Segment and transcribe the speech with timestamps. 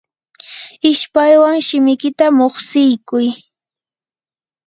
[0.91, 3.27] ishpaywan shimikita muqstikuy.